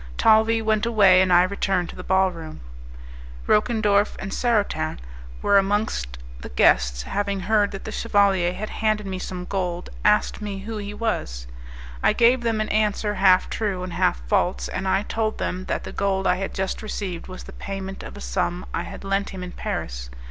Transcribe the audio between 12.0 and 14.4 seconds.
I gave them an answer half true and half